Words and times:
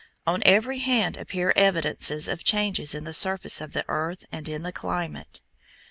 On 0.25 0.41
every 0.47 0.79
hand 0.79 1.15
appear 1.15 1.53
evidences 1.55 2.27
of 2.27 2.43
changes 2.43 2.95
in 2.95 3.03
the 3.03 3.13
surface 3.13 3.61
of 3.61 3.73
the 3.73 3.85
earth 3.87 4.25
and 4.31 4.49
in 4.49 4.63
the 4.63 4.71
climate. 4.73 5.41